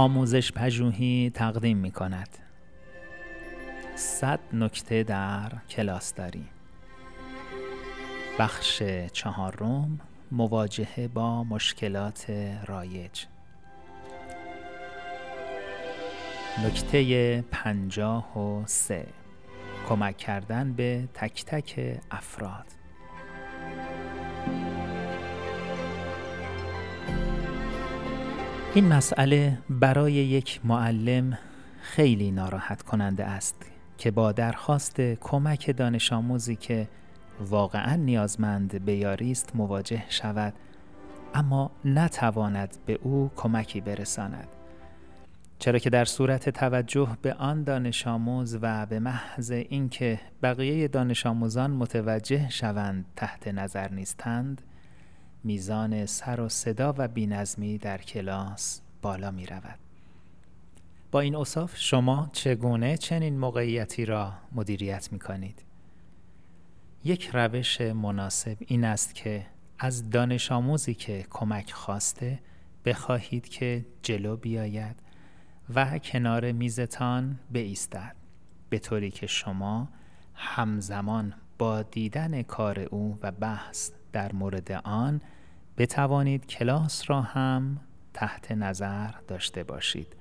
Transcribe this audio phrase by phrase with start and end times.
[0.00, 2.28] آموزش پژوهی تقدیم می کند
[3.94, 6.44] صد نکته در کلاس داری.
[8.38, 8.82] بخش
[9.12, 10.00] چهارم
[10.32, 12.30] مواجهه با مشکلات
[12.66, 13.24] رایج.
[16.64, 19.06] نکته پنجاه و سه
[19.88, 22.79] کمک کردن به تک تک افراد.
[28.74, 31.38] این مسئله برای یک معلم
[31.80, 33.56] خیلی ناراحت کننده است
[33.98, 36.88] که با درخواست کمک دانش آموزی که
[37.40, 40.54] واقعا نیازمند به یاری است مواجه شود
[41.34, 44.48] اما نتواند به او کمکی برساند.
[45.58, 51.26] چرا که در صورت توجه به آن دانش آموز و به محض اینکه بقیه دانش
[51.26, 54.62] آموزان متوجه شوند تحت نظر نیستند
[55.44, 59.78] میزان سر و صدا و بینظمی در کلاس بالا می رود.
[61.10, 65.62] با این اصاف شما چگونه چنین موقعیتی را مدیریت می کنید؟
[67.04, 69.46] یک روش مناسب این است که
[69.78, 72.40] از دانش آموزی که کمک خواسته
[72.84, 74.96] بخواهید که جلو بیاید
[75.74, 78.16] و کنار میزتان بایستد
[78.70, 79.88] به طوری که شما
[80.34, 85.20] همزمان با دیدن کار او و بحث در مورد آن
[85.78, 87.80] بتوانید کلاس را هم
[88.14, 90.16] تحت نظر داشته باشید.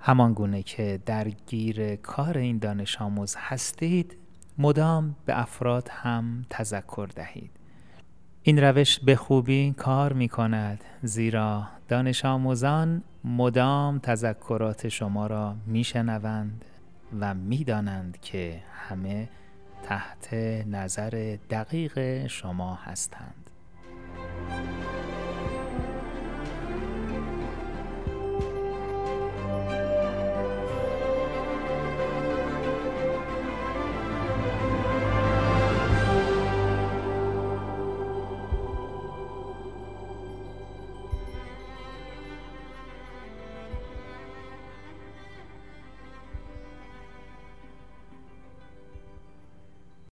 [0.00, 4.16] همان گونه که درگیر کار این دانش آموز هستید
[4.58, 7.50] مدام به افراد هم تذکر دهید.
[8.42, 15.84] این روش به خوبی کار می کند زیرا دانش آموزان مدام تذکرات شما را می
[15.84, 16.64] شنوند
[17.20, 19.28] و می دانند که همه
[19.88, 20.34] تحت
[20.66, 23.50] نظر دقیق شما هستند.